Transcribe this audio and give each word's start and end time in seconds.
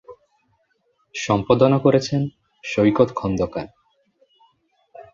সম্পাদনা 1.15 1.77
করেছেন 1.79 2.21
সৈকত 2.63 3.09
খন্দকার। 3.15 3.67